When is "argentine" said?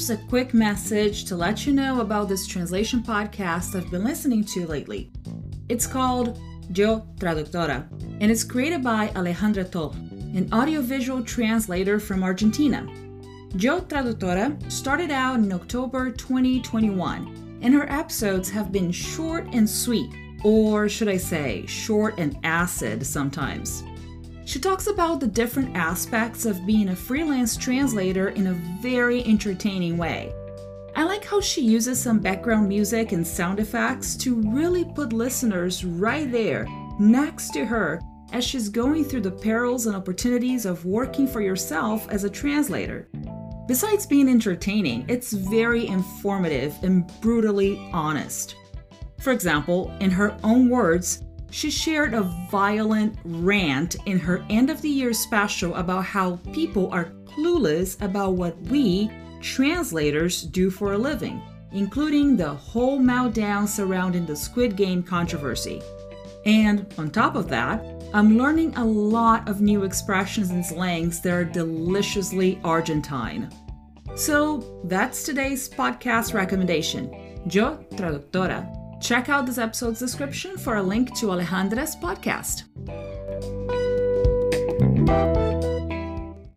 72.64-73.50